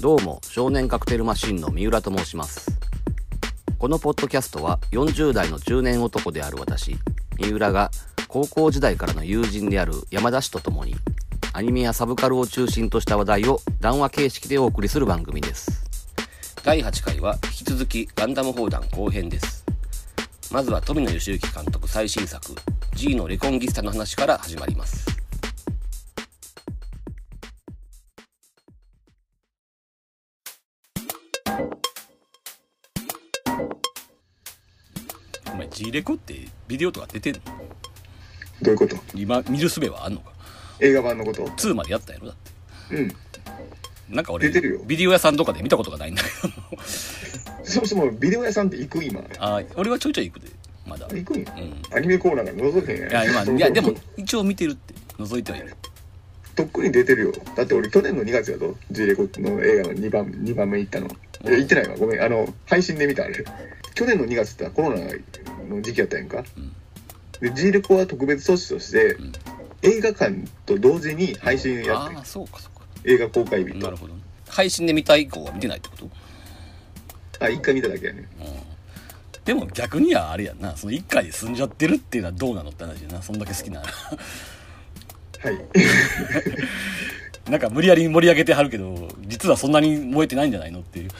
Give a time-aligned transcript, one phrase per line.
[0.00, 2.78] どうも少年カクテルマシンの三浦と申します
[3.78, 6.96] このポッドキャストは40代の中年男である私
[7.40, 7.90] 三浦が
[8.28, 10.94] 高校時代からの友人である山田氏と共に
[11.52, 15.84] アニメやサブカルを中心とした話題を談話形式でお送りする番組です
[16.62, 19.64] 第8回は引き続きガンダム砲弾後編です
[20.52, 22.54] まずは富野義行監督最新作
[22.94, 25.15] G のレコンギスタの話から始まります
[35.76, 36.34] G レコって
[36.66, 37.40] ビデオとか出てんの？
[38.62, 38.96] どういうこと？
[39.14, 40.32] 今見る術はあんのか？
[40.80, 42.36] 映画版のこと？2までやったんやろだっ
[42.88, 42.96] て。
[42.96, 43.12] うん。
[44.16, 44.80] なんか俺出てるよ。
[44.86, 46.54] ビデオ屋さんとかで見たことがないんだけど。
[47.62, 49.20] そもそもビデオ屋さんって行く今？
[49.38, 50.48] あー俺はちょいちょい行くで
[50.86, 51.06] まだ。
[51.08, 51.82] 行くんやうん。
[51.94, 54.94] アニメコーナーが覗けへんいや今いやでも一応見てるって。
[55.18, 55.74] 覗いてはいる。
[56.54, 57.32] とっくに出てるよ。
[57.54, 58.74] だって俺去年の2月やぞ。
[58.90, 61.06] G レコの映画の2番二番目行ったの。
[61.08, 61.10] い
[61.52, 61.96] や行ってないわ。
[61.98, 62.22] ごめん。
[62.22, 63.44] あの配信で見たあれ
[63.96, 65.06] 去年の2月ってコロナ
[65.68, 66.44] の時期やったやんか、
[67.40, 69.32] で G レコは特別措置として、ん。
[69.82, 70.34] 映画館
[70.66, 72.84] と同時に配信やってああそうかそうか。
[73.04, 73.78] 映画公開日と。
[73.78, 74.20] なるほどね。
[74.48, 76.10] 配信で見た以降は見てないってこと？
[77.40, 78.28] あ一回見ただけやね。
[79.46, 80.76] でも逆にはあれやんな。
[80.76, 83.22] その一回で済んじゃってるっていうのはどうなのって話やな。
[83.22, 83.86] そんだけ好きなら。
[83.86, 85.64] はい。
[87.50, 91.10] なんか無理やり盛り上げてはるけど実はそんなに燃えてないんじゃないのっていう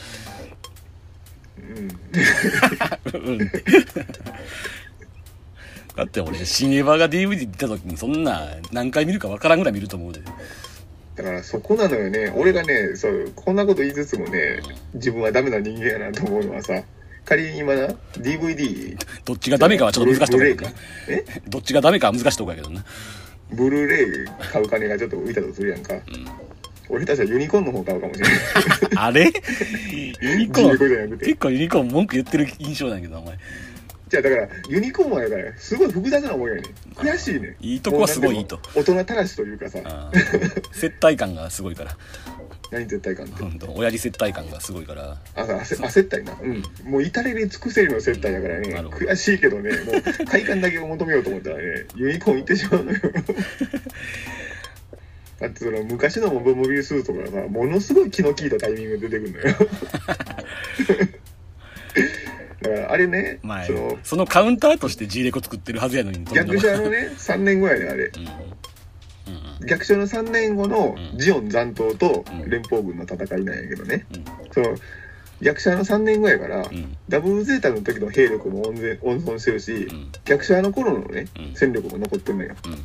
[3.15, 3.39] うん。
[5.97, 10.21] だって俺新エヴァが DVD 出た時にそんな何回見るかわからんぐらい見ると思うで。
[11.15, 12.31] だからそこなのよね。
[12.37, 14.61] 俺がねそうこんなこと言いつつもね
[14.95, 16.83] 自分はダメな人間やなと思うのはさ
[17.25, 20.73] 仮に今な DVD どっちがダメかはちょっと難しいとこやけどな。
[20.73, 22.85] ブルーレイかどっちがダメかは難しいとこやけどな。
[23.51, 25.95] ブルーレイ買う金がちょっと浮いたとするやんか、
[26.89, 28.39] 俺たちはユニコーンの方買うかもしれない。
[28.97, 29.33] あれ？
[30.21, 31.19] ユニコーン？
[31.19, 33.39] 結構ユニコーン文句言ってる印象なんやけどお前。
[34.09, 36.63] じゃあだからユニコーンはだからすごい複雑な思いやね。
[36.95, 37.57] 悔しいね。
[37.61, 38.61] いいとこはすごいいいと。
[38.75, 39.81] 大人たらしというかさ。
[40.73, 41.97] 接待感がすごいから。
[42.71, 43.43] 何絶対感って。
[43.43, 45.17] 本当親父接待感がすごいから。
[45.35, 46.39] ああ接待な。
[46.41, 46.63] うん。
[46.91, 48.69] もう至れり尽くせりの接待だからね。
[48.91, 49.71] 悔しいけどね。
[49.71, 51.63] もう快感だけを求めようと思ったらね
[51.97, 52.99] ユニコーン行ってしまうのよ
[55.41, 59.57] だってその昔のモブモビルスーツとかさものすごい気の利いたタイミングで出てくるのよ。
[62.63, 68.07] だからあれね、まあそのそのカウンターとして G レコ作ってるはずやのに逆者のね3年後やねあれ。
[68.07, 68.23] うん。
[68.23, 68.29] うん。
[68.29, 71.19] うん逆襲の3年後のうん。
[71.19, 72.51] ジオン残党とうん。
[72.51, 74.25] 連邦軍の戦いなんやけどね、うん。
[74.53, 74.77] その
[75.43, 76.97] 逆者の3年後やから、うん。
[77.09, 80.13] ダブルゼータの時の兵力も温存温存してるし、うん。
[80.25, 81.55] 逆者の頃のね、うん。
[81.55, 82.55] 戦力も残ってんのよ。
[82.65, 82.85] うん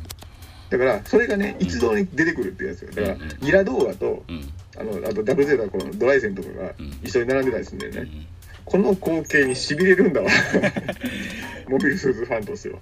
[0.72, 2.90] だからそれがね一堂に出てくるっていうやつよ。
[2.92, 3.38] だから、うんうん。
[3.40, 4.52] ギラ童話とうん。
[4.76, 6.90] あのあとダブルゼータの頃のドライセンとかがうん。
[7.02, 8.26] 一緒に並んでたりするんだよね、うん
[8.64, 10.30] この光景にしびれるんだわ。
[11.68, 12.78] モビルスーツファンとしては。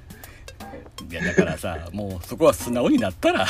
[1.11, 3.47] いやだからさもうそこは素直になったら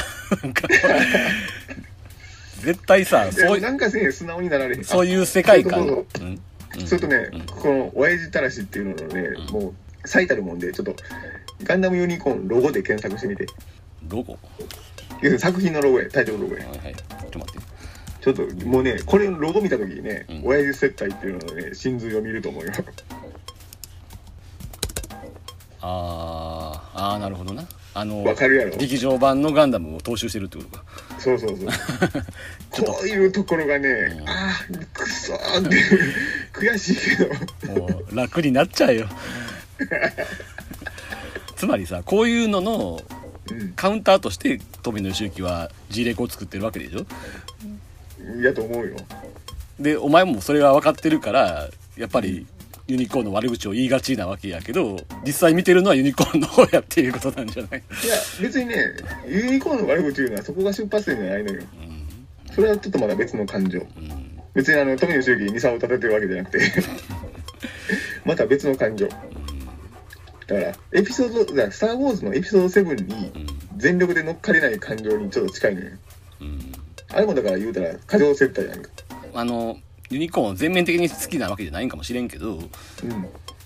[2.60, 4.84] 絶対さいそういやなんかね素直になられへん。
[4.84, 5.80] そういう世界観。
[5.80, 6.30] そうそうう。
[6.30, 6.40] ん。
[6.78, 6.86] うん。
[6.86, 7.40] それとね、うん。
[7.46, 9.52] この親父たらしっていうののね、うん。
[9.52, 10.94] もう最たるもんでちょっと
[11.64, 13.46] ガンダムユニコーンロゴで検索してみて
[14.08, 14.38] ロゴ？
[15.38, 16.66] 作品のロゴやタイトルロゴや。
[16.66, 16.94] はいはい。
[16.94, 17.66] ちょっと待って。
[18.20, 20.42] ちょっともうねこれのロゴ見た時にね、うん。
[20.44, 22.72] 親父接待っていうののね真髄を見ると思うよ。
[25.82, 27.66] あーあーなるほどな。
[27.92, 28.76] あのわかるやろ。
[28.76, 30.84] 劇場版のガンダムを踏襲してるってことか。
[31.18, 31.68] そうそうそう。
[32.70, 34.28] こういうところがね、うん。
[34.28, 34.54] ああ
[34.92, 35.76] くそーって
[36.52, 37.80] 悔しいけど。
[37.80, 39.08] もう楽になっちゃうよ。
[41.56, 43.19] つまりさこういうののうん
[43.76, 47.04] カウンターとして富野義行は G レコを作ってるわけでしょ？
[48.42, 48.96] やと思うよ。
[49.78, 52.46] でお前もそれが分かってるからやっぱり
[52.86, 57.82] ユニコーンの悪口を言いがちなわけやけど実際見てるのはユニコーンの方やっていうことなんじゃない？
[58.04, 58.76] いや別にね
[59.26, 61.62] ユニコーンの悪口言うのはそこが出発点じゃないのよ。
[62.48, 62.54] うん。
[62.54, 63.78] それはちょっとまだ別の感情。
[63.78, 63.86] うん。
[64.54, 66.58] 別にあの富野周期に2、3を立ててるわけじゃなくて。
[68.24, 69.08] また別の感情
[70.50, 73.46] だからエピソードだスター・ウォーズのエピソード7にうん。
[73.76, 75.90] 全力で乗っかれない感情にちょっと近いのよ。
[76.40, 76.72] うん。
[77.12, 78.90] あれもだから言うたら過剰接待やんか。
[79.32, 79.78] あの
[80.10, 82.66] ユニコーンを全面的に好きなわけじゃないんかもしれんけどうん。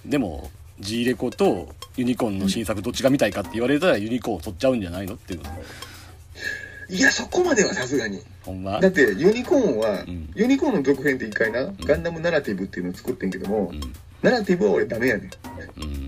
[0.04, 5.40] でも G レコとユニコーンの新作どっちが見たいかって言われたらユニコーンを取っちゃうんじゃないのっていう。
[6.90, 8.20] いやそこまではさすがに。
[8.42, 8.78] ほんま？
[8.78, 10.28] だってユニコーンは、ん。
[10.34, 13.80] ユニコーンの続編って一回な、ガンダムナラティブっていうのを作ってんけども、うん。
[14.20, 15.30] ナラティブは俺ダメやねん。
[15.82, 16.03] うん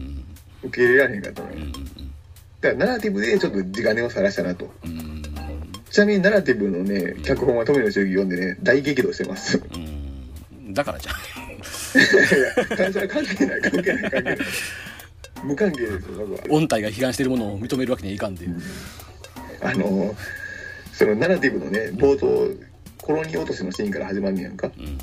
[0.67, 1.73] 受け入れられへんかったのよ、うん
[2.61, 4.71] だからナラティブでちょっと地金を晒したなと。
[4.85, 4.91] うん。
[4.91, 5.23] うん
[5.91, 9.63] ちなみにナラティブのね脚本は富野周樹読んでね大激怒してます。
[9.73, 10.75] うん。
[10.75, 11.15] だからじゃん。
[11.15, 11.19] い
[12.43, 13.93] や関係ない関係ない関係
[14.23, 14.39] ない。
[15.45, 16.39] 無関係ですよ僕は。
[16.51, 18.47] 音体が批判してるものを認めるわけにはいかんで、
[19.63, 20.15] あの
[20.93, 22.51] そのナラティブのね冒頭
[23.01, 24.71] コロニー落としのシーンから始まんねやんか。
[24.79, 24.99] うん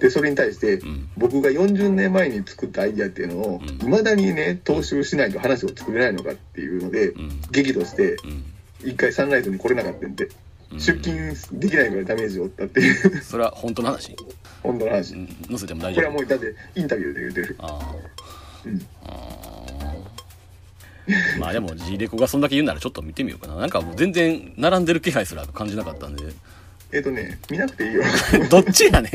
[0.00, 1.08] でそれに対して、ん。
[1.16, 3.68] 僕が40年前に作ったアイディアっていうのをうん。
[3.68, 7.40] いま、未だにね踏襲しないと話を作れないのかっていうので、ん。
[7.52, 8.44] 激怒してうん。
[8.82, 10.28] 一回サンライズに来れなかったんで、
[10.72, 10.80] うん。
[10.80, 13.20] 出勤できないぐらいダメージを負ったっていう。
[13.22, 14.16] それは本当の話、
[14.62, 16.00] 本当の話、うん、載せても大こ丈夫？
[16.00, 17.56] れはもうだってインタビューで言ってる。
[17.60, 17.94] あ
[18.64, 18.86] うん。
[19.04, 19.64] あ
[21.40, 23.56] まあでも G レコがそんだけ言うならちょっと見てみようかな。
[23.56, 26.22] なんかもう全然並んでる気配すら感じなかったんで
[26.92, 28.02] えっ、とね見なくていいよ。
[28.50, 29.12] どっちやねん。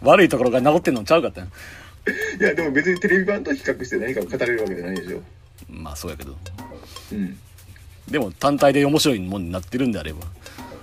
[0.06, 1.44] 悪いところが治ってんのちゃうかったん？
[1.46, 1.50] い
[2.42, 5.22] やでも別にテレビ版と比較して何かを語れるわけじゃないでしょ。
[5.68, 6.36] まあそうやけど。
[7.12, 7.38] うん。
[8.10, 10.20] でも単体で面白いもんになってるんであれば。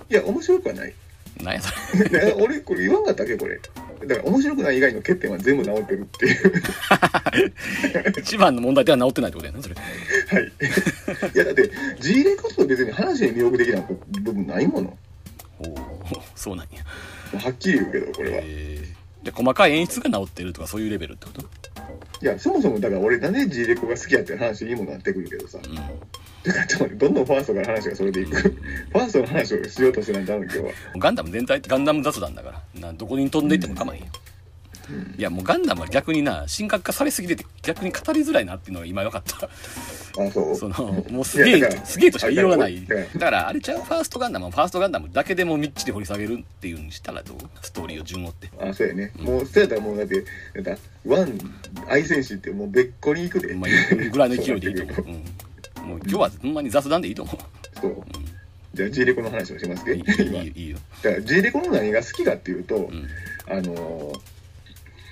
[0.08, 0.94] いや面白くはない。
[1.42, 1.72] なんやそ
[2.08, 2.32] れ。
[2.38, 3.60] 俺これ言わんかったっけこれ
[4.00, 6.62] だから面白くない以外の欠点は全部治ってるっていう
[8.20, 10.52] 一番の問題では治ってないってことやなそれはい。
[11.34, 11.70] いや、だって、
[12.00, 13.82] G レコと別に話に魅力的な
[14.20, 14.96] 部分ないもの。
[15.58, 15.76] おお
[16.34, 16.82] そうなんや
[17.40, 18.36] はっきり言うけど、これは。
[18.38, 18.95] いえー、
[19.26, 21.44] で細かい演出が治ってるとかそういうレベルってこと？
[22.24, 25.58] や、そもそもだから俺なんで G レコが好きやっていう話にもなってくるけどさ。
[25.62, 25.74] うん
[26.46, 28.36] だからちょっとどんどんファーストから話がそれでいく。
[28.36, 30.64] ファーストの話をしようとしてなんだ今日は。
[30.96, 34.08] ガンダム全体ガンダム雑談だからなどこに飛んでいっても構わへんよ、
[35.18, 39.46] いやもうガンダムは逆にな神格化されすぎてて逆に語りづらいなっていうのが今分かった。
[40.22, 40.54] あ、そう。
[40.56, 42.86] そのもうすげえすげえとしか言いようがない。
[42.86, 43.78] だからあれちゃう？
[43.82, 47.38] ファーストガンダムはファーストガンダムだけでもみっちり掘り下げるっていうにしたらどう？
[47.62, 48.50] ストーリーを順を追って。
[48.60, 49.12] あ、そうやね。
[49.18, 50.24] もう、そうやったらもうだって、
[50.54, 51.38] なんだ、ワン、
[51.88, 53.54] 愛戦士ってもう別個に行くで。
[53.54, 54.96] まあぐらいの勢いでいいと思う、
[55.82, 57.38] うん、もう今日はほんまに雑談でいいと思
[57.80, 58.04] そう。
[58.74, 63.08] じゃあ G レコの話をしますけういいよ、だから G レコの何が好きかっていうと、うん。
[63.48, 64.20] あのー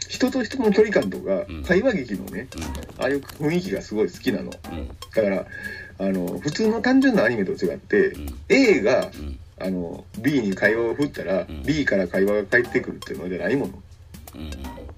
[0.08, 1.62] 人と人の距離感とか、うん。
[1.64, 2.48] 会話劇のね、
[2.98, 4.50] ああいう雰囲気がすごい好きなの。
[4.50, 4.58] だ
[5.22, 5.46] から、
[5.98, 8.26] あの、普通の単純なアニメと違って、うん。
[8.48, 9.38] A が、うん。
[9.60, 11.62] あの、B に会話を振ったら、うん。
[11.62, 13.82] B から会話が返ってくるっていうのじゃないもの。
[14.34, 14.50] うん。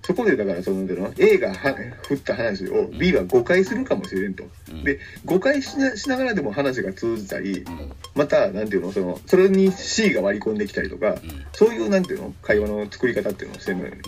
[0.02, 1.74] そこでだからその、の A がは
[2.08, 4.44] 振った話を B は誤解するかもしれんと。
[4.70, 4.84] うん。
[4.84, 7.92] で、誤解しなしながらでも話が通じたり、うん。
[8.14, 11.18] また、なんていうの、その、それに C が割り込んできたりとか、うん。
[11.52, 13.98] そういう、なんていうの、会話の作り方っていうのをしてるのよね。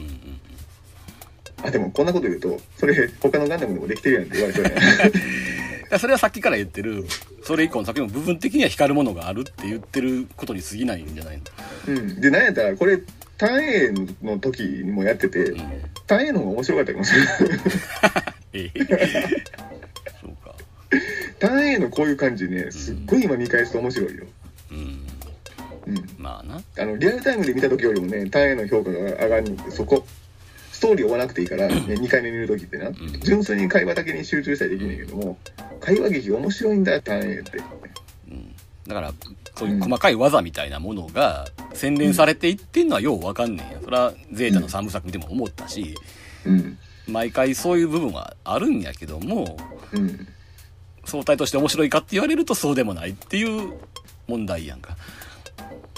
[1.65, 4.75] あ、でもこんなこと言うと、それ他のガンダムでもできてるやんって言われそうやな。
[4.77, 4.87] だか
[5.91, 7.07] らそれはさっきから言ってる
[7.43, 11.95] それ以降の先も部分的には光るものがあるって言ってることに過ぎないんじゃないの？
[11.95, 12.21] うん。
[12.21, 12.99] で、なんやったら、これ、
[13.39, 15.63] 単 A の時にもやってて、うん
[16.07, 17.29] 単 A の方が面白かったかもしれない。
[18.55, 18.81] ええ
[20.23, 20.55] そうか
[21.39, 24.25] 単 A のこういう感じね、すっごい今見返すと面白いよ。
[24.71, 24.79] うん
[25.87, 26.09] うん。
[26.19, 30.07] まあなあの、リアルタイムで見た時よりもね、単 A の評価が上がるんで、そこ。
[30.79, 32.93] ストーリー追わなくていいから、ね、2回目見る時ってな、
[33.25, 35.37] 純粋に会話だけに集中したりできるんだけども、
[35.81, 37.11] 会話劇面白いんだ、って。
[37.11, 38.55] うん。
[38.87, 39.13] だから
[39.57, 43.81] そういう細かい技みたいなものが洗練されていってんのはようわかんねんや。
[43.83, 45.97] それはゼータの3部作見ても思ったし
[46.47, 46.79] うん。
[47.09, 49.57] 毎回そういう部分はあるんやけども
[49.93, 50.29] うん。
[51.05, 53.73] 相対として面白いかって言われるとそうでもないっていう
[54.29, 54.97] 問題やんか。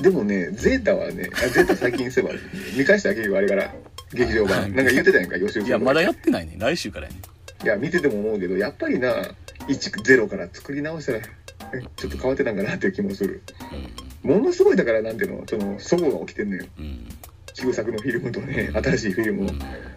[0.00, 2.38] でもね、ゼータはね、あゼータ最近そういえば、
[2.78, 3.74] 見返したら結局あれから、
[4.12, 4.74] 劇場版。
[4.74, 7.20] なんか言ってたやんか、予習いやまだやってないね来週からやね
[7.62, 9.14] いや、見てても思うけど、やっぱりな、
[9.68, 13.42] 1、0から作り直したら、えちょっと変わってたんかなっていう気もする。
[14.22, 16.66] ものすごいだから、なんていうの、その、齟齬が起きてんのよ。
[16.78, 17.08] うんうん
[17.52, 19.50] 旧作のフィルムとね、新しいフィルムを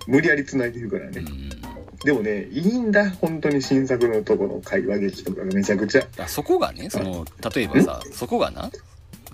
[0.07, 1.19] 無理やり繋いでるからね。
[1.19, 1.49] うん
[2.03, 6.27] でもね、いいんだ、本当に新作のとこの会話劇とかがめちゃくちゃ。
[6.27, 8.69] そこがねその例えばさそこがな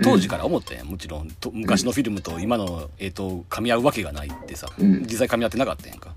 [0.01, 6.13] 当時から思ったやんもちろんと昔のフィルムと今の、えー、と噛み合うわけがないってさ、うん実際噛み合ってなかったやんか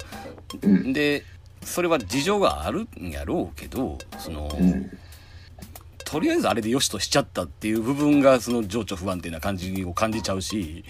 [0.63, 0.93] うん。
[0.93, 1.25] で
[1.63, 4.91] それは事情があるんやろうけどその、うん。
[6.05, 10.85] とりあえずあれでよしとしちゃったっていう部分がその情緒不安定な感じを感じちゃうし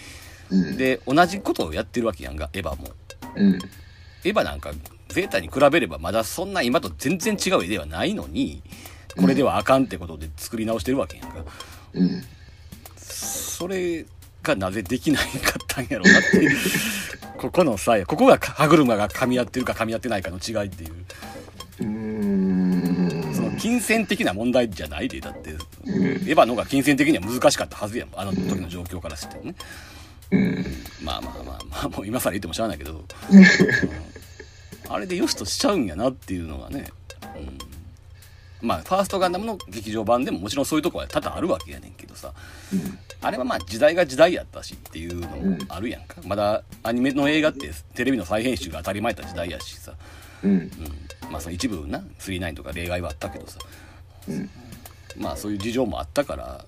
[0.51, 0.77] うん。
[0.77, 2.89] で同じことをやってるわけやんかエヴァも
[3.37, 3.59] うん。
[4.25, 4.73] エヴァなんか
[5.09, 8.63] ゼータに比べればまだそんな今と全然違う絵ではないのに
[9.17, 11.45] これではあかんってことで作り直してるわけやんか
[11.93, 12.23] うん。
[13.63, 14.05] それ
[14.43, 16.49] がなぜできないかったんやろうなって
[17.39, 20.91] ここのさここが歯車が噛み合ってるか噛み合ってないかの違いっていう。
[23.31, 23.35] う。
[23.37, 25.51] その金銭的な問題じゃないでだって。
[25.51, 28.21] エヴァの方が金銭的には難しかったはずやもん。
[28.21, 29.55] あの時の状況からしてね。
[30.33, 30.67] うん。
[31.01, 32.95] まあまあまあまあもう今更言ってもしゃあないけど、
[33.31, 33.45] うん。
[34.89, 36.87] あれでよしとしちゃうんやなっていうのがね、
[38.63, 42.33] まあファーストガンダムの劇場版でももちろんそういうとこは多々あるわけやねんけどさ。
[42.73, 42.99] うん。
[43.21, 49.95] あれはまあ時代が時代やったしっていうのもあるやんか、まだアニメの映画ってテレビの再編集が当たり前やった時代やしさ、
[50.45, 50.51] うん。
[50.51, 50.71] うん、
[51.31, 53.59] まあその一部な39とか例外はあったけどさ。
[54.29, 54.51] うん。
[55.19, 56.65] まあそういう事情もあったから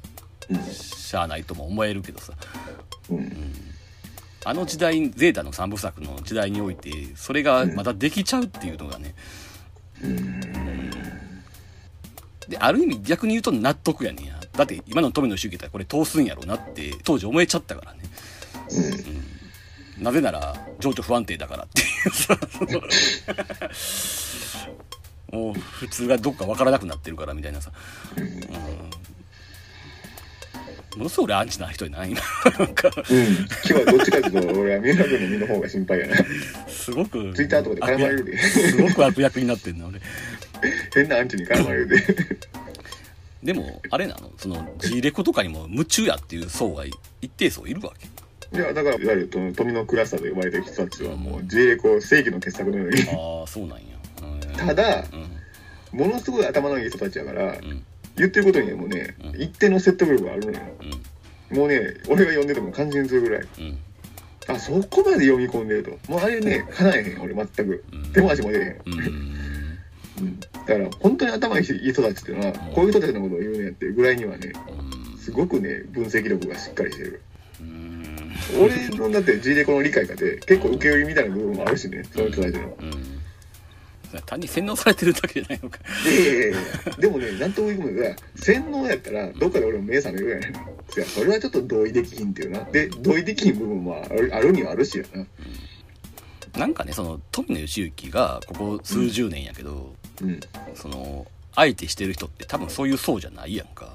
[0.51, 0.63] うん。
[0.65, 2.33] しゃあないとも思えるけどさ。
[3.11, 3.55] うん。
[4.45, 9.15] あの時代ゼータの3部作の時代においてそれがまたできちゃうっていうのがね、
[12.49, 14.39] である意味逆に言うと納得やねんや。
[14.53, 18.01] だって今の富野周慶ってこれ通すんやろうなって当時思えちゃったからね、
[19.99, 20.05] うん。
[20.05, 22.11] なぜなら情緒不安定だからっていう。
[22.11, 22.39] さ
[25.33, 27.73] もう普通がどっかわからなくなってるからみたいなさ、
[28.17, 28.25] うん、
[30.97, 32.21] ものすごい俺アンチな人にないな
[32.59, 32.89] なんか。
[32.89, 33.25] うん。
[33.27, 36.17] 今日はどっちかというと俺は三浦君の身の方が心配やな。
[36.69, 37.33] すごく。
[37.35, 38.39] ツイッターとかで絡まれるで。
[38.39, 40.01] すごく悪役になってんな俺
[40.95, 41.97] 変なアンチに絡まれるで
[43.43, 46.85] でもあれなのその G レコとかにも夢中やっていう層が
[47.21, 48.07] 一定層いるわけ。
[48.57, 53.03] いやだからいわゆると富のクラスターと呼ばれてる人たちはもう J レコ正義の傑作のように。
[53.03, 53.85] ああそうなんや。
[54.23, 55.05] うんただ
[55.93, 55.99] うん。
[55.99, 57.85] ものすごい頭のいい人たちやからうん。
[58.17, 59.43] 言ってることにはもうねうん。
[59.43, 60.59] 一定の説得力があるのよ。
[61.51, 63.47] もうね俺が読んでても感心するぐらい。
[64.47, 65.91] あそこまで読み込んでると。
[66.11, 67.85] もうあれねかなえへん俺全く。
[67.93, 68.13] うん。
[68.13, 69.44] 手も足も出えへん
[70.67, 74.53] だから本当に頭いい人たちっていうのはこういう人たちのことを言うんやってぐらいにはね
[75.19, 77.23] すごくね分析力がしっかりしてる。
[77.61, 78.33] うん。
[78.61, 82.77] 俺のだって G レコの理解がで結構受け売りみたいな部分もあるしねその人たちの。
[84.27, 85.81] 単に洗脳されてるだけじゃないのか。
[86.09, 86.59] いやいやいや
[87.01, 92.63] でもね納得いくのが洗脳やったらどっかで俺も目覚めるやないのいやそれはちょっと同意できひんっていうな。
[92.65, 95.27] で同意できひん部分もあるあるにはあるしやな。
[96.57, 100.41] なんかねその富野義行がここ数十年やけど、うん。
[100.75, 103.95] その相手してる人って多分そういう層じゃないやんか。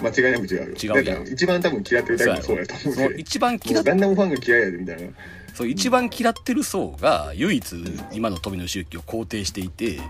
[0.00, 0.98] 間違いなく違うよ。
[0.98, 1.26] 違うやん。
[1.26, 5.08] 一番多分嫌ってるタイプもそうやと思うそので一番嫌っもうガンダムファンが嫌いやでみたいな。
[5.54, 10.00] そう一番嫌ってる層が唯一今の富野義行を肯定していて、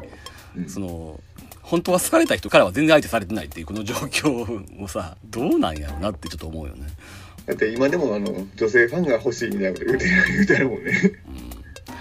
[0.56, 0.68] うん。
[0.68, 1.20] その
[1.62, 6.86] 本当は好かれた人からは全然相手されてないっていうこの状況をさどうなんやろなってちょっと思うよね。
[7.46, 10.92] だって今でもあの女性ファンが欲しいみたいなこと言うてる言うてあるもんね。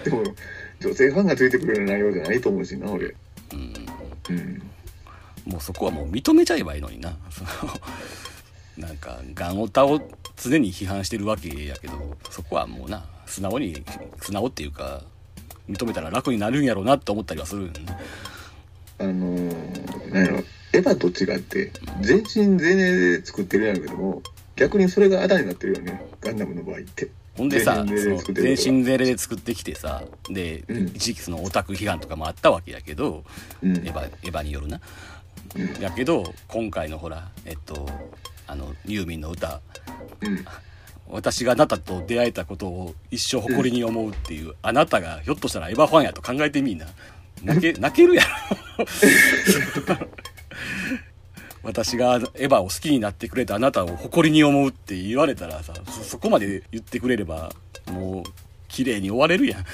[0.03, 0.23] でも
[0.81, 3.05] 女性ファンがついてくるような内容じゃないと思うしな俺。
[3.05, 3.15] うんうん
[5.47, 7.17] もうそこはもう認めちゃえばいいのにな。
[7.29, 7.49] その
[8.77, 9.99] なんかガンオタを
[10.35, 11.93] 常に批判してるわけやけど
[12.29, 13.83] そこはもうな素直に
[14.21, 15.01] 素直っていうか
[15.67, 17.71] 認めたら楽になるんやろうなって思ったりはする
[18.99, 20.37] あのー、なんやろ
[20.73, 24.21] エヴァと違って全身全霊で作ってるんやけども
[24.55, 27.09] 逆にそれがあだになってるよねガンダムの場合って。
[27.35, 30.87] ほんでさ全身全霊で作ってきてさで、うん。
[30.87, 33.23] 一時期そのオタク批判とかもあったわけやけど、
[33.61, 33.77] うん。
[33.77, 35.16] エヴァエヴァによるな、うん
[35.79, 37.87] やけど今回のほらえっと
[38.47, 39.61] あのユーミンの歌。
[40.21, 40.45] うん。
[41.09, 46.87] 私があなたと出会えたことを一生誇りに思うっていう、あなたがひょっとしたらエヴァファンやと考えてみんな。
[47.43, 48.23] 泣け泣けるや
[48.77, 48.85] ろ。
[51.63, 57.51] 私がエヴァを好きになってくれたあなたを誇りに思うって言われたらさそそこまで言ってくれれば
[57.91, 58.23] もう
[58.69, 59.65] 綺麗に終われるやん。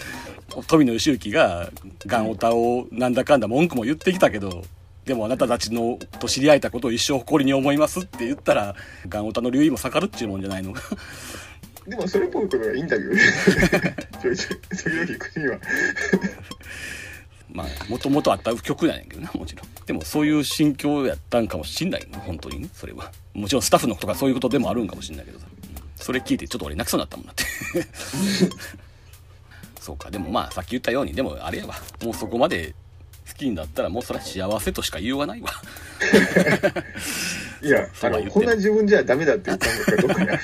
[0.67, 1.69] 富野義行が
[2.05, 4.63] ガンオタをなんだかんだ文句も言ってきたけど
[5.05, 8.75] でもあなたたちのと知り合えたことを一生誇りに思いますって言ったら
[9.07, 10.73] ガンオタの流儀も盛るっちゅうもんじゃないの。
[11.87, 13.19] でもそれっぽいことがインタビューで
[14.21, 15.59] ちょいちょい時々口には。
[17.51, 19.67] まあもともとあった曲なんやけどなもちろん。
[19.85, 23.11] でもそういう心境やったんかもしんないね本当にねそれは。
[23.33, 25.45] もちろんスタッフのことがそういうことでもあるんかもしんないけどさ。
[25.47, 25.53] うん
[25.95, 27.45] それ聞いてちょっと俺泣きそうになったもんなって。
[29.79, 31.75] そうかでもまあさっき言ったようにでもあれやわ。
[32.01, 32.75] もうそこまで
[33.27, 35.49] 好きになったらもうそれは幸せとしか言いようがないわ。
[37.61, 40.41] いや あのこんな自分じゃダメだっていう感覚がどっかにある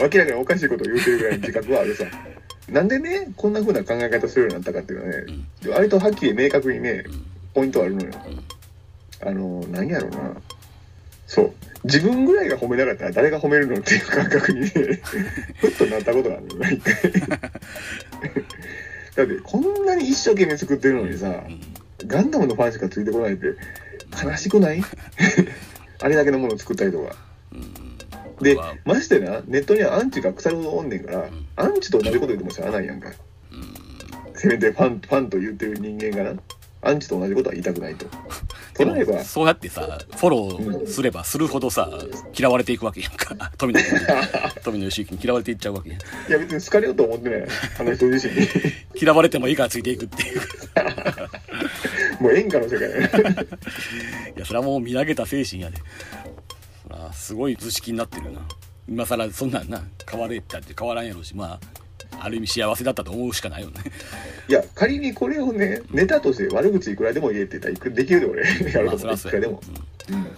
[0.00, 2.04] 明らかにおかしいことを言うてるぐらいの自覚はあるさ。
[2.68, 5.26] なんでねこんな風な考え方するようになったかっていうのはね、
[5.68, 7.04] 割とはっきり明確にね
[7.54, 8.12] ポイントあるのよ、
[9.20, 10.36] あの何やろうな。
[11.26, 11.52] そう。
[11.84, 14.70] 自分ぐらいが褒めなかったら誰が褒めるのっていう感覚にね
[15.58, 16.94] ふっとなったことがあるのよ一回
[19.16, 21.44] だってこんなに一生懸命作ってるのにさ、
[22.06, 23.46] ガンダムのファンしかついてこないって
[24.24, 24.82] 悲しくない？
[26.00, 27.14] あれだけのものを作ったりとか。
[28.40, 28.74] でまあ。
[28.84, 33.12] ましてなネットにはアンチが腐るほどおんねんから、アンチと同じこと言ってもしゃあないやんか、
[34.34, 36.40] せめてファンファンと言ってる人間がな
[36.84, 38.06] アンチと同じことは言いたくないと。
[38.76, 41.88] で捉えばもそうやってさフォローすればするほどさ
[42.36, 43.34] 嫌われていくわけやんか。
[43.56, 44.06] 富野君に。
[44.64, 45.98] 富野義行に嫌われていっちゃうわけやん。
[45.98, 47.46] いや別に好かれようと思ってない。
[47.78, 48.48] あの人自身に。
[49.00, 50.40] 嫌われてもいいからついていくっていう。
[52.20, 52.88] もう演歌の世界
[54.36, 54.38] い。
[54.38, 55.76] やそれはもう見上げた精神やで。
[56.82, 58.40] そらすごい図式になってるな。
[58.88, 61.36] 今更そんなんな変われったって変わらんやろうし。
[61.36, 61.81] まあ
[62.20, 63.80] ある意味幸せだったと思うしかないよね。
[64.48, 69.80] いや仮にこれをねネタとして悪口いくらでも言えって言ったらできるで俺やるまあとそらそうや思っていくら
[70.10, 70.36] でも、うん。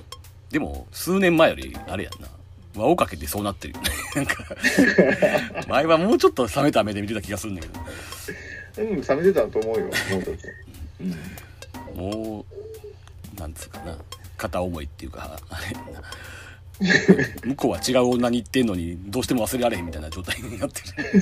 [0.51, 2.29] でも数年前よりあれやんな。
[2.77, 3.91] 輪をかけてそうなってるよね。
[4.17, 4.45] なんか
[5.69, 7.81] 前はもうちょっと冷めた目で見てた気がするんだけど。
[8.79, 10.31] うん、冷めてたと思うよ、もうちょっと。
[11.01, 12.13] うん。
[12.13, 12.45] も
[13.37, 13.97] うなんつうかな。
[14.37, 15.77] 片思いっていうかあれ
[17.45, 21.21] 向こうは違う女に行ってんのにどうしても忘れられへんみたいな状態になってる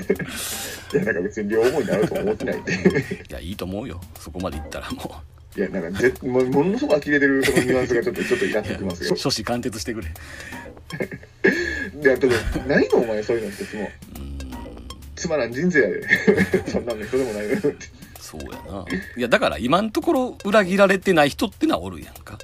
[0.95, 2.73] いや、なんか別に両思いになると思ってないんで。
[2.73, 5.23] いやいいと思うよそこまで行ったらも
[5.57, 9.11] いや、なんかぜもう、ものすごく呆れてるそのニュアンスがちょっと、ちょっとイラつうきますよ。
[9.11, 12.33] 初子貫徹してくれいや、でも、
[12.67, 13.91] ないのお前、そういうの一つも。
[14.17, 14.33] うん
[15.15, 16.03] つまらん人生やで。
[16.67, 18.03] そんなの人でもないのよって。
[18.19, 22.39] そうやないやだから今のところ裏切られてない人ってのはおるやんか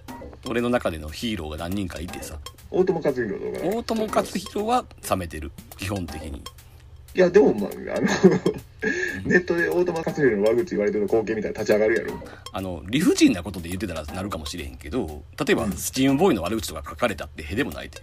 [0.47, 2.39] 俺の中でのヒーローが何人かいてさ
[2.71, 3.77] 大友克洋とか。
[3.77, 5.53] 大友克洋は冷めてる。
[5.77, 6.43] 基本的に。
[7.15, 8.07] いや、でも、まあ、あの、
[9.25, 12.13] ネットで大友克洋の悪口言われてる光景見たら立ち上がるやろ。
[12.53, 18.01] あの理不尽なことで言ってたらなるかもしれへんけど例えばスチームボーイの悪口とか書かれたってへでもないで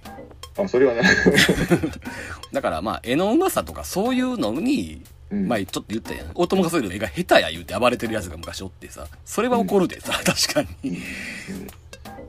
[0.57, 1.03] あ、それはな。
[2.53, 5.47] だからまあ絵のうまさとかそういうのに、うん。
[5.47, 6.31] 前ちょっと言ったやん。
[6.35, 9.07] 大友克洋の絵が下手や言うて暴れてるやつが昔おってさ。
[9.25, 10.97] それは怒るでさ、確かに。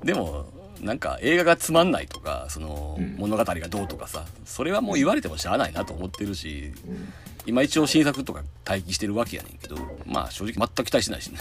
[0.02, 0.47] でも
[0.87, 3.16] なんか映画がつまんないとかそのうん。
[3.19, 7.12] 物語がどうとかさそれはもう言われてもしゃあないなと思ってるしうん。
[7.45, 9.76] 今一応新作とか待機してるわけやねんけど
[10.07, 11.38] まあ正直全く期待してないしね。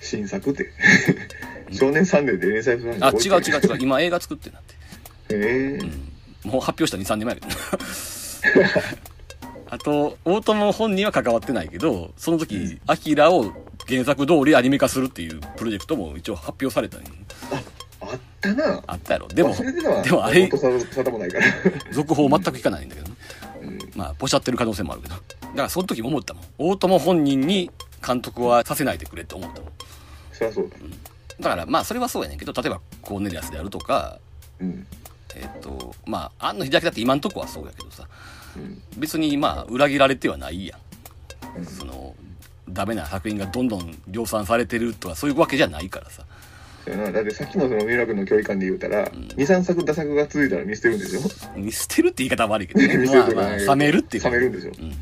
[0.00, 0.68] 新作って。
[1.72, 3.78] 少年サンデーで連載するあ違う違う違う。
[3.80, 4.62] 今映画作ってんなっ
[5.28, 5.34] て。
[5.34, 7.56] へえもう発表した23年前やけど。
[9.72, 13.54] あと大友本人は関わってないけどその時「アキラを
[13.88, 17.06] 原作通りアニメ化するっていうプロジェクトも一応発表されたんよ
[18.02, 18.82] あったな。
[18.86, 19.54] あったやろでも。
[20.02, 21.44] でもあれ元さ沙汰もないから。
[21.92, 23.14] 続報全く聞かないんだけどね
[23.62, 27.70] うんまあポシャってる可能性もあるけどだからその時も思ったもん大友本人に
[28.06, 29.70] 監督はさせないでくれって思ったもん
[30.32, 30.76] そりゃそうだ。
[31.40, 34.18] だからまあそれはそうやねんけど例えばコーネリアスであるとか
[34.60, 34.86] うん。
[35.34, 38.06] えっ、とまあ庵野秀明だって今んとこはそうやけどさ
[38.56, 38.82] うん。
[38.98, 42.14] 別にまあ裏切られてはないやんうんその
[42.68, 46.24] ダメな作品がどんどん量産されてるとかそういうわけじゃないからさ
[46.84, 51.20] そうやなだってさっきのその三浦君の教育観で言うたら、23作打作が続いたら見捨てるんでしょ
[51.56, 54.30] 見捨てるって言い方は悪いけど、 見捨てるまあまあとかね冷めるっていうか。
[54.30, 54.84] 冷めるんでしょ、うん。
[54.84, 54.96] うん。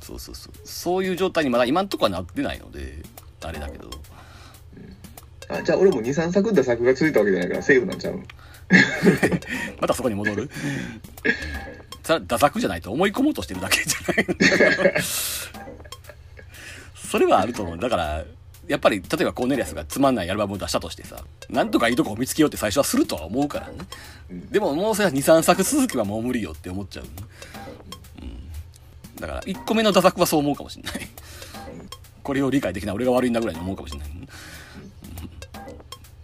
[0.00, 0.52] そうそうそう。
[0.64, 2.98] そういう状態にまだ今んとこはなってないので
[3.42, 3.90] あれだけど。
[5.48, 8.22] あじゃあ俺も23作打作が続いたわけじゃないからセーフなんちゃうの？
[9.80, 10.48] またそこに戻る？
[12.02, 15.02] さ打作じゃないと思い込もうとしてるだけじゃない
[16.94, 17.78] それはあると思う。
[17.78, 18.24] だから
[18.66, 23.74] やっぱり例えばコーネリアスがつまんないアルバムを出したとしてさなんとかいいとこを見つけようって最初はするとは思うからね、
[24.30, 24.48] うん。
[24.50, 27.04] でももうそれは23作続きはもう無理よって思っちゃう、
[28.22, 31.08] うん、だから1個目の打作はそう思うかもしれない。
[32.22, 34.28] これを理解できない俺が悪いんだぐらいに思うかもしれない、うん。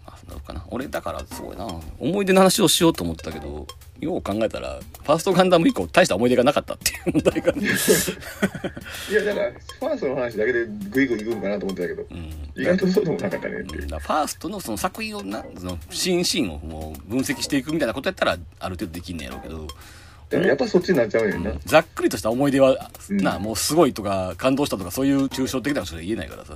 [0.07, 0.65] あなるかな。
[0.71, 1.67] 俺だからそうやな。
[1.99, 3.67] 思い出の話をしようと思ったけど
[4.01, 19.67] よう考えたらファーストガンダム以降大した思い出がなかったっていう問題が、いやだからファーストの話だけでグイグイ行くんかなと思ってたけどうん、意外とそうでもなかったねっていううんファーストのその作品をなそのシーンシーンをもう分析していくみたいなことやったらある程度できんねやろうけど
[20.37, 26.55] やっぱそっちになっちゃうよねん、ざっくりとした思い出は、なもうすごいとか感動したとかそういう抽象的なことしか言えないからさ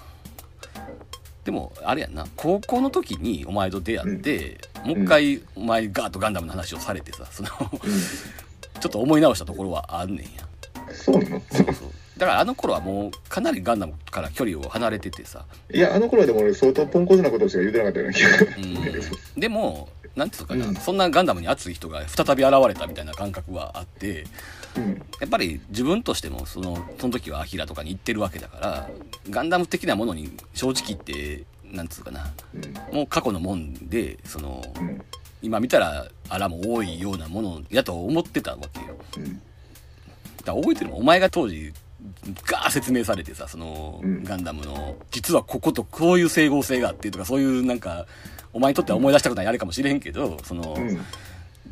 [1.46, 2.26] でもあれやんな。
[2.36, 10.26] 高校の時にお前と出会って、もう一回お前ガーッとガンダムの話をされてさそのちょっと思い直したところはあんねんや。
[10.90, 11.92] うん、そうなのそうそう。
[12.18, 18.30] だからあの頃はもうかなりガンダムから距離を離れててさ、いやあの頃はでも俺相当ポンコツなことしか言うてなかったような気が
[19.36, 20.76] うん、でもなんていうのかな、うん。
[20.76, 24.26] そんなガンダムに熱い人が再び現れたみたいな感覚はあって
[24.78, 25.02] うん。
[25.20, 28.90] やっぱり自分としてもそのその時はアキラとかに行ってるわけだから
[29.30, 32.96] ガンダム的なものに正直言ってなんつうかなうん。
[32.96, 35.02] もう過去のもんでそのうん。
[35.42, 38.98] 今見たらあらも多いようなものやと思ってたわけよ。
[39.18, 39.42] うん。
[40.44, 41.00] だ覚えてるもん。
[41.02, 41.74] お前が当時
[42.46, 44.24] ガー説明されてさその、うん。
[44.24, 48.06] ガンダムの実はこことこういう整合性があってとかそういうなんか
[48.56, 51.00] お前にとっては思い出したくないあれかもしれんけどその、うん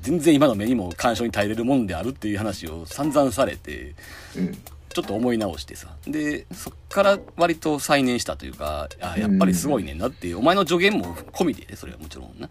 [0.02, 3.96] 全然今の目にも干渉に耐えれるもんであるっていう話を散々されて
[4.36, 4.52] うん
[4.90, 5.88] ちょっと思い直してさ。
[6.06, 12.48] でそっから割と再燃したというかあやっぱりすごいねんなっていう、お前の助言も込みでねそれはもちろんな、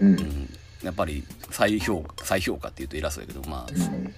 [0.00, 0.14] ううん。
[0.14, 0.48] ん、
[0.82, 3.72] やっぱり再評価再評価っていうと偉そうやけどまあ、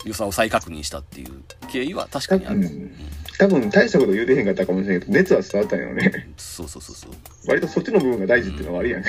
[0.05, 2.93] 良さを再確認したっていう経緯は確かにある、うん。
[3.39, 6.29] 多分大したこと言うてへんかったかもしれないけど熱は伝わったんやろね。
[6.37, 7.11] そうそうそうそう。
[7.49, 9.09] 割とそっちの部分が大事っていうのはあるやんか。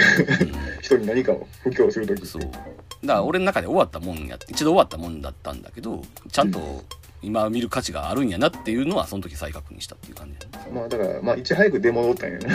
[0.82, 2.42] 人に何かを布教するときそう。
[2.42, 2.58] だか
[3.06, 6.84] ら俺の中で終わったもんや一度終わったもんだったんだけどちゃんと
[7.22, 12.48] 今見る価値があるんやなっていうのはその時再確認したっていう感じまあだからまあいち早く出戻ったんやな。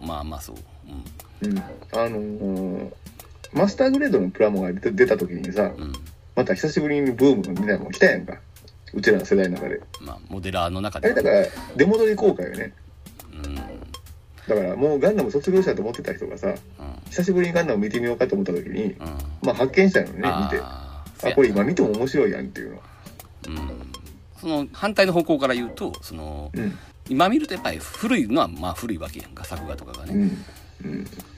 [0.00, 0.56] まあまあそう、
[1.42, 1.58] うん。
[1.58, 1.62] あ
[2.08, 2.92] のー
[3.52, 5.82] マスターグレードのプラモが出た時にさうん。
[5.84, 5.92] うん、
[6.34, 8.38] また久しぶりにブームみたいなのも来たやんか。
[8.92, 9.80] うちらの世代の中で。
[10.00, 11.14] まあモデラーの中あでは。
[11.16, 12.72] れだから出戻り効果よね。
[13.32, 13.46] うん。
[13.46, 13.56] うん
[14.46, 16.54] だからもうガンダム卒業したと思ってた人がさ
[17.10, 18.96] 久しぶりにガンダム見てみようかと思った時にうん。
[19.42, 20.60] まあ発見したのね見て。
[20.62, 21.04] あ
[21.34, 22.82] これ今見ても面白いやんっていうの。
[23.48, 23.92] うん。
[24.40, 26.78] その反対の方向から言うとそのうん。
[27.08, 30.30] 今見るとやっぱり古いのはまあ古いわけやんか作画とかがね、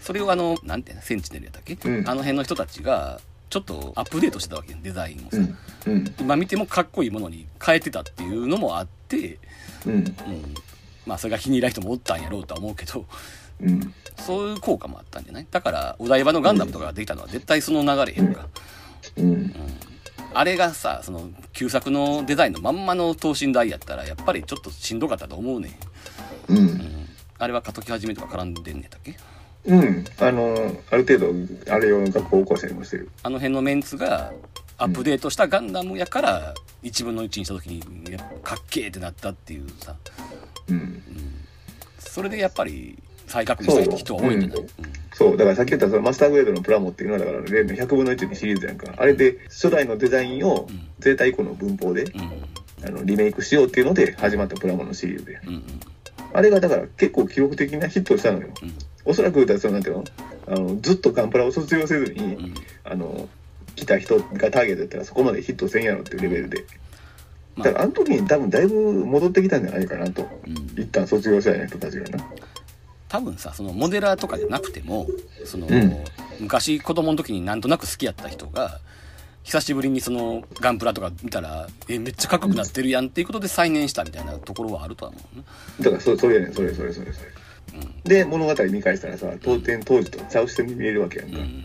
[0.00, 2.08] それをあのなんていうのセンチネルやったっけ、うん。
[2.08, 3.20] あの辺の人たちが
[3.50, 5.38] ちょっとアップデートしてたわけやんデザインをさ、
[5.86, 5.92] うん。
[5.92, 6.14] うん。
[6.20, 9.38] 今見てもかっこいいものに変えてたっていうのもあって、
[9.86, 9.92] うん。
[9.94, 10.14] うん、
[11.06, 13.06] まあそれが気に入らない人もおったんやろうとは思うけど
[13.60, 13.94] うん。
[14.16, 15.46] そういう効果もあったんじゃない？
[15.50, 18.48] だからお台場のガンダムとかができたのは絶対その流れやんか、
[19.16, 19.54] うん。
[20.34, 25.68] あれがさその旧作のデザインのまんまの等身大やったらやっぱりちょっとしんどかったと思うね
[26.48, 26.58] ん、うん。
[26.58, 27.07] うん、
[27.38, 29.16] あれは過渡期始めとか絡んでんねやったっけ？
[29.66, 33.10] うんあのある程度あれ用の学校起こしたりもしてる。
[33.22, 34.32] あの辺のメンツが
[34.78, 37.82] アップデートしたガンダムやから1分の1にした時に
[38.42, 39.94] かっけーってなったっていうさ。
[40.68, 41.02] うん。
[41.98, 42.96] それでやっぱり
[43.26, 44.54] 再確認した人は多いんじゃな。
[44.54, 44.68] いそう
[45.12, 48.94] そうだからさっき言ったそのマスターグレードのプラモっていうのはだから例の100分の1のシリーズやんか。
[48.96, 50.88] あれで初代のデザインをうん。
[51.00, 52.20] ゼータ以降の文法でうん。
[52.20, 52.30] うん
[52.80, 55.64] あのリメイクしようっていうので始まったプラモのシリーズでうんうん
[56.32, 58.48] あれがだから結構記録的なヒットをしたのよ。
[58.62, 58.74] うん。
[59.04, 60.04] おそらく言うたらそのなんていうの？
[60.46, 62.54] あのずっとガンプラを卒業せずに、うん。
[62.84, 63.28] あの
[63.76, 66.64] 来た人がターゲットだったらそこまでヒットせんやろっていうレベルで。
[67.56, 70.28] まあだからあの時に多分だいぶ戻ってきたんじゃないかなと。
[70.46, 70.54] うん。
[70.80, 72.24] 一旦卒業したような人たちがな。
[73.08, 75.06] 多分さそのモデラーとかじゃなくても
[75.44, 75.96] その、うん。
[76.40, 78.80] 昔子供の時になんとなく好きやった人が
[79.48, 85.44] 久しぶりにそのガンプラとか見たらえめっちゃかっこよくなってるやんっていうことで再燃したみたいなところはあるとは思うね。
[85.80, 87.30] だからそそれやねんそれそれそれそれ
[88.04, 91.64] で物語見返したらさ当店当時とちゃう視点で見れるわけやんか、うん。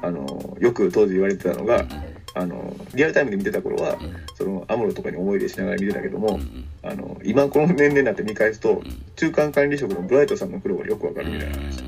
[0.00, 1.84] あのよく当時言われてたのが、
[2.32, 3.98] あのリアルタイムで見てた頃は、ん。
[4.34, 6.64] そのアムロとかに思い入れしながら見てたけども、うんうん。
[6.82, 8.82] あの今この年齢になって見返すと、ん。
[9.16, 11.84] 中間管理職のブライトさんの苦労がよくわかるみたいな話、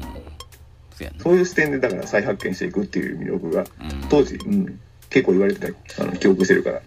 [1.22, 4.08] そういう視点でだから再発見していくっていう魅力がうん。
[4.10, 4.78] 当時、うん、
[5.12, 6.82] 結構言われてたあの記憶してるから。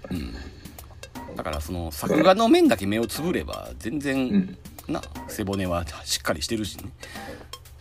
[1.35, 4.57] だからその作画の面だけ目をつぶれば全然、うん。
[4.87, 6.85] な背骨はしっかりしてるしね。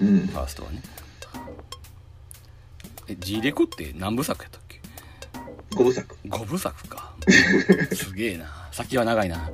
[0.01, 0.27] うん。
[0.27, 0.83] ファーストはね。
[3.09, 4.81] え G レコって何部作やったっけ
[5.77, 6.17] ？5部作。
[6.25, 7.13] 5部作か。
[7.93, 8.47] すげえな。
[8.73, 9.51] 先は長いな。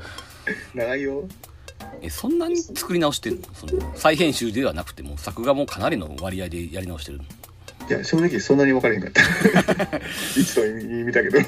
[0.75, 1.29] 長いよ。
[2.03, 3.43] えそんなに作り直してんの？
[3.53, 7.25] その再編集ではなくても作画もかなりの割合でやり直してるの
[7.91, 9.21] いや正直そんなに分からへんかった。
[10.39, 11.41] 一度見見たけど。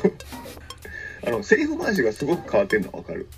[1.25, 3.29] あのセリフ回しがすごく変わってんのは分かる。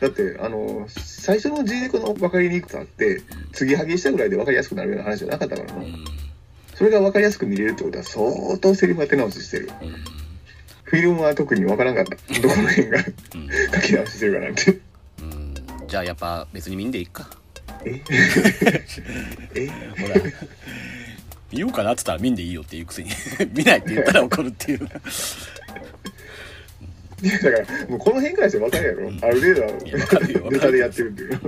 [0.00, 6.04] だってあの最初の G レコの分かりにくさって継ぎはぎしたぐらいで分かりやすくなるような話じゃなかったからな、うん。
[6.74, 9.70] それが分かりやすく見れるってことは相当セリフが手直ししてる。
[9.80, 9.94] うん
[10.84, 12.16] フィルムは特に分からんかった。
[12.40, 13.04] どこの辺がうん。
[13.74, 14.80] 書き直ししてるかなんて。
[15.20, 15.54] うん。
[15.86, 17.28] じゃあやっぱ別に見んでいいか。
[17.84, 18.00] え？
[19.54, 19.66] え？
[20.00, 20.14] ほら
[21.52, 23.10] 見ようかなって言ったら見んでいいよっていうくせに。
[23.54, 24.78] 見ないって言ったら怒るっていう。
[24.78, 25.00] だか
[27.50, 31.40] らもうこの辺からして分かるやろ、ある程い や分かるよ度ネタでやってるっていう。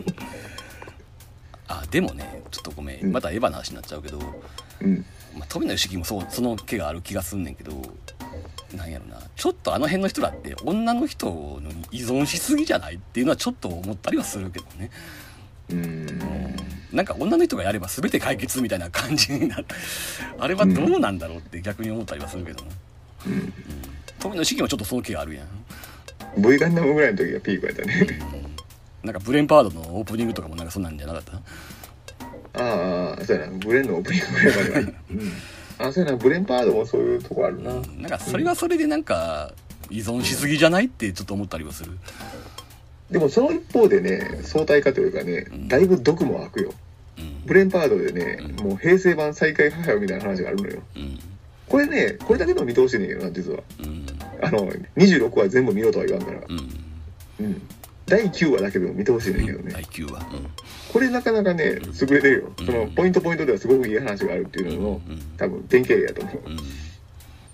[1.68, 3.00] あでもねちょっとごめん。
[3.04, 3.12] うん。
[3.12, 4.18] またエヴァの話になっちゃうけど、
[4.80, 5.04] うん。
[5.36, 7.72] まあ、富野由樹もそうその気がある気がすんねんけど
[8.74, 9.20] なんやろな。
[9.36, 11.60] ちょっとあの辺の人らって女の人
[11.90, 14.90] に依存しすぎじゃないっていうのはちょっと思ったりはするけどね
[15.70, 16.06] うん。
[16.92, 19.66] なんか女の人がやれば全て解決みたいな感じになる。
[20.38, 22.70] あれはどうなんだろうって逆に思ったりはするけどね、
[23.26, 23.52] うん。
[24.18, 25.46] 富野由樹もちょっとその気があるやん。
[26.36, 28.18] V ガンダムぐらいの時がピークやったね。
[29.02, 31.36] なんかブレンパードのオープニングとかもなんかそんなんじゃなかった？
[32.52, 33.52] ああそうやな。
[33.58, 34.80] ブレンのオープニングぐらいまでは、
[35.80, 36.16] うん、あそうやな。
[36.16, 39.52] ブレンパードもそういうとこあるな、なんかそれはそれでなんか
[39.88, 40.86] 依存しすぎじゃない？
[40.86, 41.92] ってちょっと思ったりはする
[43.10, 45.68] でもその一方でね相対化というかねん。
[45.68, 46.72] だいぶ毒も悪よ。
[47.18, 47.42] うん。
[47.44, 48.68] ブレンパードでね、うん。
[48.68, 50.82] もう平成版再開母よみたいな話があるのよ。
[50.96, 51.18] うん。
[51.68, 53.60] これねこれだけでも見通しねんけどな実は。
[53.82, 54.06] うん。
[54.42, 56.40] あの26話全部見ろとは言わんから。
[56.48, 57.46] うん。
[57.46, 57.62] うん。
[58.06, 60.20] 第9話だけでも見てほしいねんけどね、第9話。
[60.92, 62.66] これなかなかね優れてるよ、うん。
[62.66, 65.20] そのポイントポイントではすごくいい話があるっていうのの、うん。
[65.36, 66.36] 多分典型例やと思う。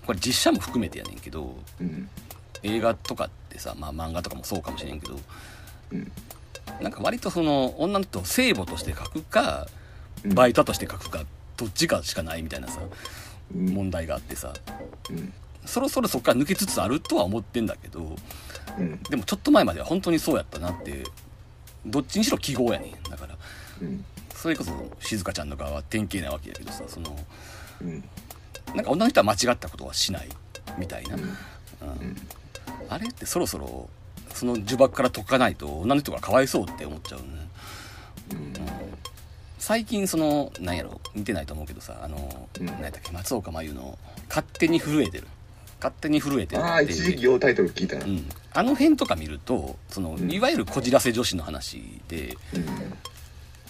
[0.05, 2.09] これ実写も含めてやねんけどうん。
[2.63, 5.19] 映画とかってさ、まあ、漫画とかもそうかもしれんけど
[5.91, 6.11] うん。
[6.81, 9.67] なんか割とその女の人を聖母として書くか
[10.23, 10.35] うん。
[10.35, 11.23] バイトとして書くか
[11.57, 12.81] どっちかしかないみたいなさ
[13.53, 13.69] うん。
[13.69, 14.53] 問題があってさ
[15.09, 15.33] うん。
[15.65, 18.15] そろそろそこから抜けつつあるとは思ってんだけど
[18.77, 19.01] うん。
[19.03, 21.03] でもちょっと前までは本当にそうやったなって
[21.85, 23.09] どっちにしろ記号やねん。
[23.09, 23.35] だから
[23.81, 24.05] うん。
[24.35, 27.17] それこそ静香ちゃんの側は典型なわけやけどさその
[27.81, 28.03] うん。
[28.75, 30.29] なんか女の人は間違ったことはしない
[30.77, 31.21] みたいな、うん。
[31.21, 32.17] うん
[32.89, 33.89] あれってそろそろ
[34.33, 37.25] その呪縛から解かないと女の人がかわいそうって思っちゃうね、
[38.31, 38.53] うん。
[39.57, 42.65] 最近そのなんやろ見てないと思うけどさあの、うん。
[42.65, 43.97] 何やったっけ松岡真優の
[44.29, 45.27] 「勝手に震えてる」
[45.79, 48.05] 勝手に震えてるああ一時期用タイトル聞いたな。
[48.05, 50.31] うん、あの辺とか見るとそのうん。
[50.31, 52.65] いわゆるこじらせ女子の話でうん。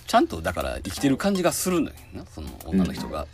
[0.08, 3.28] ちゃんとだから生きてる感じがするのよなその女の人が、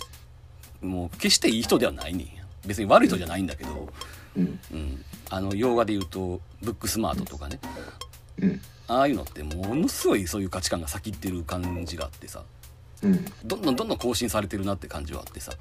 [0.81, 2.43] もう決していい人ではないねんや。
[2.65, 3.89] 別に悪い人じゃないんだけど、
[4.37, 4.59] うん。
[4.71, 7.59] うん、あの洋画で言うとブックスマートとかね。
[8.39, 8.61] うん。
[8.87, 12.43] ああいうのってものすごいそういう価値観が先行ってる感じがあってさ。
[13.01, 13.25] うん。
[13.45, 15.53] どんどんどんどん更新されてるなって感じはあってさ。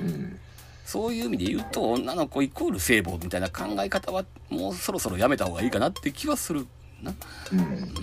[0.00, 0.38] うん。
[0.84, 6.66] そういう意味で言うと女の子イコール聖母みたいな考え方はもうそろそろやめた方がいいかなって気はする
[7.02, 7.12] な。
[7.52, 7.94] うん。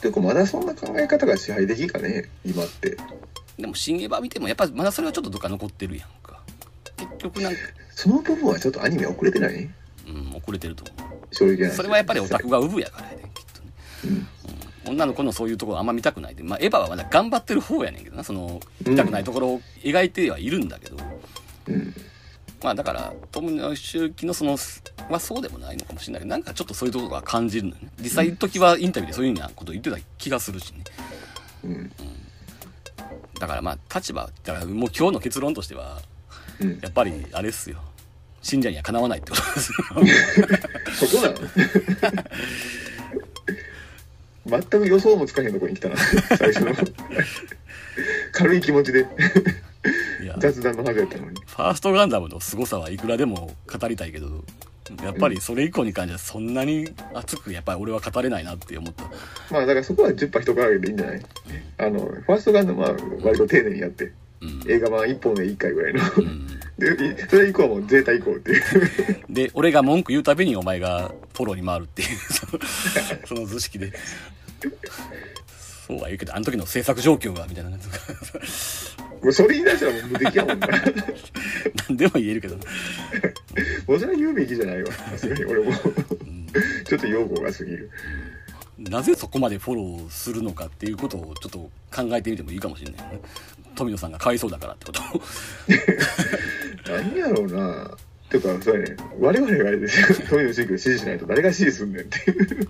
[0.00, 2.96] てかまだそんな考え方が支配できんかね今って。
[3.58, 6.08] でも新エヴァ見てもやっぱまだそれはちょっとどっか残ってるやん。
[6.08, 6.17] か
[6.98, 7.58] 結局なんか、
[7.94, 9.70] その部分はちょっとアニメ遅れてない？
[10.06, 11.34] うん、遅れてると思う。
[11.34, 11.44] そ
[11.82, 13.70] れはやっぱりオタクがウブやからやねきっとね。
[14.86, 14.92] うん。
[14.92, 18.24] 女の子のそういうところあんま見たくないで、まあ、エヴァはまだ頑張ってる方やねんけどな。
[18.24, 20.96] その見たくないところを描いてはいるんだけど、
[21.68, 21.94] うん。
[22.62, 24.56] まあだから富野周期のその
[25.10, 27.90] はそうでもないのかもしれないけどなんかちょっとそういうところが感じるのよね。
[28.00, 30.84] 実際時はインタビューでそういうようなこと言ってた気がするしね。
[31.64, 31.92] うん。
[33.38, 36.00] だからまあ立場だからもう今日の結論としては
[36.60, 36.78] うん。
[36.80, 37.78] やっぱりあれっすよ。
[38.42, 41.06] 信者にはかなわないってことですよ。
[41.08, 41.30] そこな
[44.52, 45.96] の全く予想もつかへんとこに来たな。
[45.96, 46.72] 最初の。
[48.32, 49.06] 軽い気持ちで。
[50.22, 50.36] いや。
[50.38, 51.40] 雑談のはずやったのに。
[51.44, 54.44] ファーストガンダムの凄さはいくらでも語りたいけど
[55.02, 59.04] やっぱりそれ以降に関してはそんなに熱くやっぱり俺は語れないなって思った。
[59.50, 61.20] まあだからそこは10波人からげでいいんじゃない？
[61.78, 64.04] あのファーストガンダムは割と丁寧にやって。
[64.04, 64.12] うん、
[64.66, 66.00] 映画版1本で1回ぐらいの。
[66.16, 66.46] うん。
[66.78, 68.62] でそれ以降はもうゼータ以降っていう。
[69.28, 72.08] で俺が文句言うたびにお前がフォローに回るっていう。
[73.26, 73.92] その図式で。
[75.86, 77.70] そうは言うけどあの時の制作状況がみたいな。
[77.70, 78.44] 感じとか
[79.22, 80.68] もうそれ言い出したらもう無敵やもんな。
[81.88, 82.62] 何でも言えるけど、も
[83.94, 84.92] うそれは言うべきじゃないわ。
[84.92, 85.72] さすがに俺も。
[86.84, 87.90] ちょっと用語が過ぎる。
[88.78, 91.58] なぜそこまでフォローするのかっていうことをちょっと
[91.94, 93.20] 考えてみてもいいかもしれないよね
[93.78, 95.00] 富野さんがかわいそうだからってこと。
[96.90, 97.90] 何やろうな。
[98.28, 98.96] てかそれね。
[99.18, 100.06] 我々があれですよ。
[100.28, 102.68] 富野地域を支持しないと誰が支持すんねんっていう。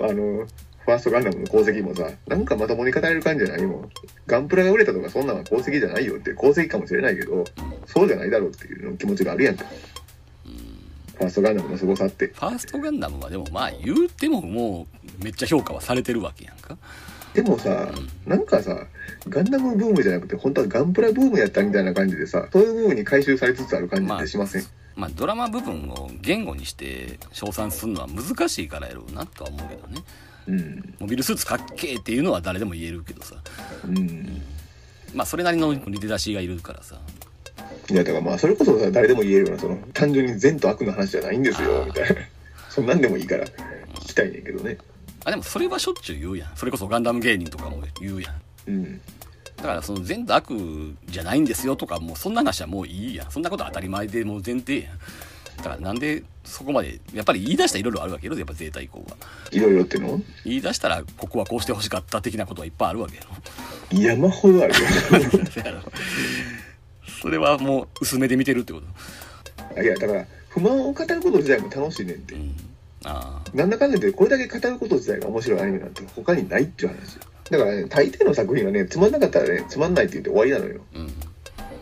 [0.00, 0.46] あの
[0.86, 3.90] ファーストガンダムの功績もさなんかまともに語れる感じじゃないもん。
[4.26, 7.44] ガンプラが売れたとかそんなのは功績じゃないよって功績かもしれないけど
[7.84, 9.64] そうじゃないだろうっていう気持ちがあるやんか。
[11.16, 12.28] ファーストガンダムの凄さって。
[12.28, 14.86] ファーストガンダムはでもまあ言うてもも
[15.20, 16.78] うめっちゃ評価はされてるわけやんか
[17.34, 17.88] でもさ
[18.26, 18.86] なんかさ
[19.28, 24.62] ガンダムブームじゃなくて本当はガンプラブームやったみたいな感じでさそういう部分に回収されつつある感じってしません、
[24.96, 30.02] まあドラマ部分を言語にして称賛するのは難しいからやろうなとは思うけどね。
[30.48, 30.94] うん。
[30.98, 33.36] モビルスーツかっけーっていうのは誰でも言えるけどさ。
[33.86, 34.42] うん。
[35.14, 36.98] まあそれなりのリテラシーがいるからさ。
[37.90, 42.16] いやだからまあそれこそさ誰でも言えるようなその単純に善と悪の話じゃないんですよみたいな。
[42.68, 44.78] そんなんでもいいから聞きたいねんけどね
[45.24, 46.50] あでもそれはしょっちゅう言うやん。
[46.56, 48.34] それこそガンダム芸人とかも言うやん。
[48.68, 49.00] うん。
[49.56, 50.50] だからその善と悪
[51.06, 53.30] じゃないんですよとかもうそんな話はもういいやん。
[53.30, 54.92] そんなこと当たり前でもう前提やん。
[55.56, 59.16] だからなんでそこまでやっぱり言い出したらいろいろあるわけよやっぱゼータ以降は
[59.50, 60.20] いろいろっての？
[60.44, 63.30] 言い出したらここはこうしてほしかった的なことはいっぱいあるわけやろ。
[64.00, 64.80] 山ほどあるよ。
[67.20, 68.86] それはもう薄めで見てるってこと。
[69.76, 72.34] あいやだから不満を語ること自体も楽しいねんって。
[72.34, 72.54] うん
[73.54, 77.18] なんだかんだ言ってこれだけ語ること自体が面白いアニメなんて他にないっていう話。
[77.50, 80.80] だからね大抵の作品がねつまんなかったらねつまんないって言って終わりなのよ。
[80.94, 81.12] うん。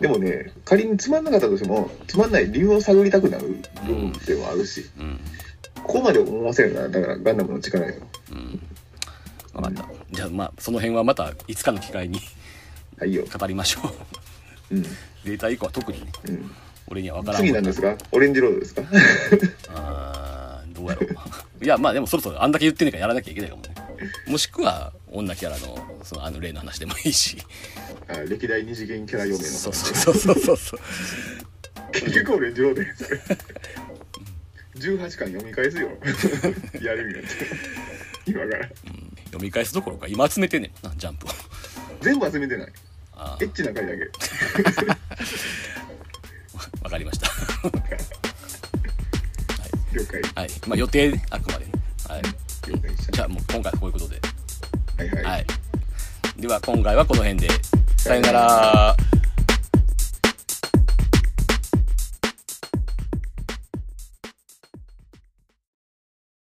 [0.01, 5.19] でもね仮につまんなかったとしてもつまんない理由を探りたくなる部分ではあるし、うん。
[5.83, 7.95] ここまで思わせるならだからガンダムの力よ。
[8.33, 8.61] うん。
[9.55, 9.85] 分かった。
[10.13, 12.21] じゃあまあその辺はまたいつかの機会に
[12.99, 13.25] はいよ。
[13.25, 13.81] 語りましょ
[14.71, 14.75] う。
[14.77, 14.83] うん。
[14.83, 16.07] データ以降は特にね。
[16.29, 16.51] うん。
[16.89, 18.83] 俺には分からん次なんですかオレンジロードですか？
[20.77, 21.11] どうやろう。
[21.65, 23.75] いやまあでもそろそろあんだけ言ってんねえからやらなきゃいけないかもね。
[24.27, 27.39] もしくは女キャラのそのあの例の話でもいいし。
[28.09, 30.81] あ歴代二次元キャラ嫁のそうそうそうそうそう。
[31.93, 33.21] 結局俺上でそれ
[34.77, 35.89] 18巻読み返すよ。
[36.83, 37.29] やるんやって。
[38.27, 38.69] 今から。
[39.27, 40.87] 読み返すどころか今集めてんねん。
[40.87, 41.27] なジャンプ。
[41.27, 41.31] を
[42.01, 42.73] 全部集めてない。
[43.15, 44.11] あエッチな回だけ。
[44.85, 44.97] あ
[46.85, 47.29] わかりました
[49.97, 50.23] 了解。
[50.35, 50.51] はい。
[50.67, 51.65] まあ予定ねあくまで。
[51.65, 51.73] ね
[52.09, 52.23] はい。
[52.69, 54.21] 了解じゃあもう今回はこういうことで。
[54.99, 55.47] はいはい、はい。
[56.37, 57.49] では今回はこの辺で。
[57.97, 58.97] さよなら